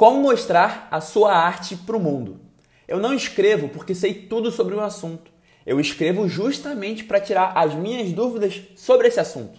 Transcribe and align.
Como 0.00 0.22
mostrar 0.22 0.88
a 0.90 0.98
sua 0.98 1.30
arte 1.30 1.76
para 1.76 1.94
o 1.94 2.00
mundo? 2.00 2.40
Eu 2.88 2.98
não 2.98 3.12
escrevo 3.12 3.68
porque 3.68 3.94
sei 3.94 4.14
tudo 4.14 4.50
sobre 4.50 4.74
um 4.74 4.80
assunto. 4.80 5.30
Eu 5.66 5.78
escrevo 5.78 6.26
justamente 6.26 7.04
para 7.04 7.20
tirar 7.20 7.52
as 7.54 7.74
minhas 7.74 8.10
dúvidas 8.10 8.62
sobre 8.74 9.08
esse 9.08 9.20
assunto. 9.20 9.58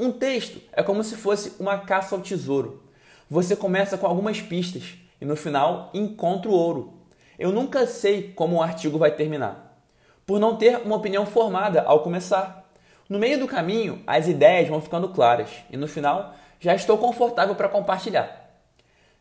Um 0.00 0.10
texto 0.10 0.62
é 0.72 0.82
como 0.82 1.04
se 1.04 1.14
fosse 1.14 1.52
uma 1.60 1.76
caça 1.76 2.14
ao 2.14 2.22
tesouro. 2.22 2.84
Você 3.28 3.54
começa 3.54 3.98
com 3.98 4.06
algumas 4.06 4.40
pistas 4.40 4.94
e 5.20 5.26
no 5.26 5.36
final 5.36 5.90
encontra 5.92 6.50
o 6.50 6.54
ouro. 6.54 6.94
Eu 7.38 7.52
nunca 7.52 7.86
sei 7.86 8.32
como 8.32 8.56
o 8.56 8.62
artigo 8.62 8.96
vai 8.96 9.10
terminar, 9.10 9.78
por 10.24 10.40
não 10.40 10.56
ter 10.56 10.78
uma 10.86 10.96
opinião 10.96 11.26
formada 11.26 11.82
ao 11.82 12.00
começar. 12.00 12.66
No 13.10 13.18
meio 13.18 13.38
do 13.38 13.46
caminho, 13.46 14.02
as 14.06 14.26
ideias 14.26 14.70
vão 14.70 14.80
ficando 14.80 15.10
claras 15.10 15.50
e 15.70 15.76
no 15.76 15.86
final 15.86 16.34
já 16.58 16.74
estou 16.74 16.96
confortável 16.96 17.54
para 17.54 17.68
compartilhar. 17.68 18.45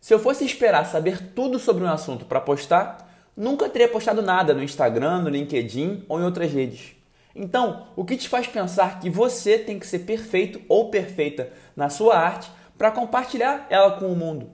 Se 0.06 0.14
eu 0.14 0.20
fosse 0.20 0.46
esperar 0.46 0.86
saber 0.86 1.20
tudo 1.34 1.58
sobre 1.58 1.84
um 1.84 1.89
assunto 1.89 2.25
para 2.25 2.39
postar, 2.39 3.10
nunca 3.36 3.68
teria 3.68 3.88
postado 3.88 4.21
nada 4.21 4.54
no 4.54 4.62
Instagram, 4.62 5.24
no 5.24 5.29
LinkedIn 5.32 6.06
ou 6.07 6.20
em 6.20 6.24
outras 6.24 6.52
redes. 6.52 6.96
Então, 7.36 7.88
o 7.96 8.06
que 8.06 8.15
te 8.15 8.29
faz 8.29 8.46
pensar 8.46 9.00
que 9.00 9.10
você 9.10 9.57
tem 9.57 9.79
que 9.79 9.88
ser 9.88 9.98
perfeito 10.06 10.62
ou 10.70 10.92
perfeita 10.92 11.50
na 11.76 11.89
sua 11.89 12.20
arte 12.20 12.52
para 12.78 12.92
compartilhar 12.92 13.65
ela 13.68 13.93
com 13.93 14.06
o 14.06 14.15
mundo? 14.15 14.52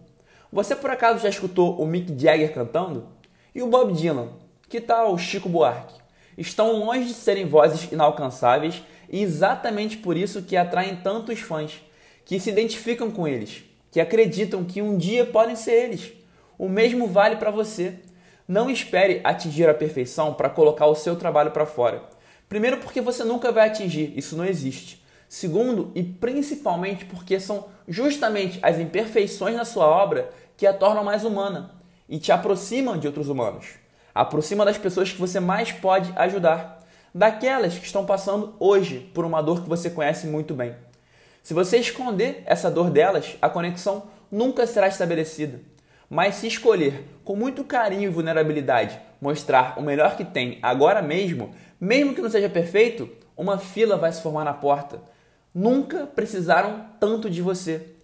Você 0.53 0.73
por 0.73 0.89
acaso 0.89 1.22
já 1.22 1.27
escutou 1.27 1.81
o 1.81 1.86
Mick 1.86 2.17
Jagger 2.17 2.53
cantando? 2.53 3.09
E 3.53 3.61
o 3.61 3.67
Bob 3.67 3.91
Dylan? 3.91 4.30
Que 4.70 4.80
tal 4.80 5.13
o 5.13 5.17
Chico 5.17 5.49
Buarque? 5.49 5.99
Estão 6.38 6.80
longe 6.80 7.08
de 7.08 7.13
serem 7.13 7.45
vozes 7.45 7.91
inalcançáveis 7.91 8.81
e 9.09 9.22
exatamente 9.22 9.97
por 9.97 10.16
isso 10.16 10.44
que 10.44 10.55
atraem 10.55 10.95
tantos 10.95 11.41
fãs, 11.41 11.81
que 12.23 12.39
se 12.39 12.49
identificam 12.49 13.11
com 13.11 13.27
eles 13.27 13.70
que 13.91 14.00
acreditam 14.00 14.63
que 14.63 14.81
um 14.81 14.98
dia 14.98 15.26
podem 15.26 15.55
ser 15.55 15.73
eles. 15.73 16.13
O 16.58 16.70
mesmo 16.70 17.08
vale 17.08 17.36
para 17.36 17.52
você. 17.52 17.95
Não 18.48 18.70
espere 18.70 19.22
atingir 19.23 19.67
a 19.70 19.73
perfeição 19.73 20.33
para 20.33 20.50
colocar 20.50 20.88
o 20.88 20.95
seu 20.95 21.16
trabalho 21.16 21.52
para 21.52 21.66
fora. 21.66 22.03
Primeiro, 22.48 22.78
porque 22.78 23.02
você 23.02 23.23
nunca 23.23 23.52
vai 23.52 23.67
atingir, 23.67 24.14
isso 24.17 24.36
não 24.36 24.45
existe. 24.45 25.02
Segundo, 25.28 25.92
e 25.95 26.03
principalmente 26.03 27.06
porque 27.06 27.39
são 27.39 27.67
justamente 27.88 28.59
as 28.61 28.78
imperfeições 28.78 29.56
na 29.56 29.64
sua 29.64 29.86
obra 29.86 30.30
que 30.58 30.67
a 30.67 30.73
tornam 30.73 31.03
mais 31.03 31.23
humana 31.23 31.72
e 32.09 32.20
te 32.20 32.31
aproximam 32.31 32.98
de 32.98 33.08
outros 33.08 33.30
humanos. 33.30 33.67
Aproxima 34.14 34.66
das 34.66 34.78
pessoas 34.78 35.11
que 35.11 35.20
você 35.20 35.39
mais 35.39 35.72
pode 35.72 36.11
ajudar, 36.17 36.86
daquelas 37.16 37.78
que 37.78 37.86
estão 37.86 38.05
passando 38.05 38.53
hoje 38.59 39.09
por 39.14 39.23
uma 39.23 39.42
dor 39.42 39.64
que 39.64 39.70
você 39.70 39.89
conhece 39.89 40.28
muito 40.28 40.53
bem. 40.53 40.76
Se 41.44 41.53
você 41.53 41.78
esconder 41.78 42.44
essa 42.45 42.70
dor 42.70 42.89
delas, 42.89 43.36
a 43.42 43.50
conexão 43.50 44.03
nunca 44.31 44.67
será 44.67 44.88
estabelecida. 44.88 45.59
Mas 46.09 46.36
se 46.36 46.48
escolher 46.48 47.06
com 47.23 47.36
muito 47.36 47.64
carinho 47.64 48.03
e 48.03 48.09
vulnerabilidade 48.09 49.00
mostrar 49.20 49.80
o 49.80 49.81
melhor 49.81 50.16
que 50.17 50.25
tem 50.25 50.59
agora 50.61 51.02
mesmo, 51.02 51.53
mesmo 51.80 52.14
que 52.14 52.22
não 52.22 52.30
seja 52.30 52.50
perfeito, 52.50 53.09
uma 53.36 53.58
fila 53.58 53.98
vai 53.98 54.11
se 54.11 54.22
formar 54.22 54.44
na 54.44 54.53
porta. 54.53 55.02
Nunca 55.53 56.06
precisaram 56.06 56.86
tanto 57.00 57.30
de 57.30 57.42
você. 57.42 57.95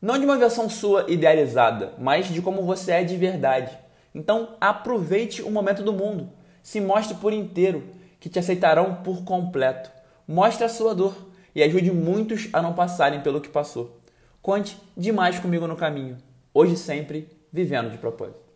Não 0.00 0.18
de 0.18 0.24
uma 0.24 0.36
versão 0.36 0.70
sua 0.70 1.06
idealizada, 1.08 1.94
mas 1.98 2.26
de 2.26 2.40
como 2.40 2.62
você 2.62 2.92
é 2.92 3.04
de 3.04 3.16
verdade. 3.16 3.76
Então 4.14 4.56
aproveite 4.60 5.42
o 5.42 5.50
momento 5.50 5.82
do 5.82 5.92
mundo. 5.92 6.30
Se 6.62 6.80
mostre 6.80 7.16
por 7.16 7.32
inteiro, 7.32 7.84
que 8.20 8.28
te 8.28 8.38
aceitarão 8.38 8.96
por 8.96 9.24
completo. 9.24 9.90
Mostre 10.26 10.64
a 10.64 10.68
sua 10.68 10.94
dor 10.94 11.14
e 11.54 11.62
ajude 11.62 11.90
muitos 11.90 12.48
a 12.52 12.62
não 12.62 12.74
passarem 12.74 13.20
pelo 13.20 13.40
que 13.40 13.48
passou. 13.48 13.98
Conte 14.40 14.76
demais 14.96 15.38
comigo 15.38 15.66
no 15.66 15.76
caminho. 15.76 16.16
Hoje 16.54 16.76
sempre, 16.76 17.28
vivendo 17.52 17.90
de 17.90 17.98
propósito. 17.98 18.47